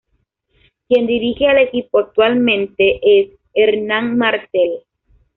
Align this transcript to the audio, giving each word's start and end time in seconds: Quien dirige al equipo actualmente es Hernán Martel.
Quien 0.87 1.05
dirige 1.05 1.45
al 1.47 1.59
equipo 1.59 1.99
actualmente 1.99 2.99
es 3.19 3.37
Hernán 3.53 4.17
Martel. 4.17 4.83